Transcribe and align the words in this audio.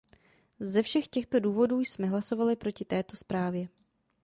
Ze 0.59 0.81
všech 0.81 1.07
těchto 1.07 1.39
důvodů 1.39 1.79
jsme 1.79 2.07
hlasovali 2.07 2.55
proti 2.55 2.85
této 2.85 3.17
zprávě. 3.17 3.67